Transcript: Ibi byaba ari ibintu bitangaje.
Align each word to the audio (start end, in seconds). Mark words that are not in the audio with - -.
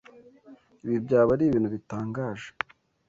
Ibi 0.85 0.97
byaba 1.05 1.29
ari 1.35 1.43
ibintu 1.45 1.69
bitangaje. 1.75 2.49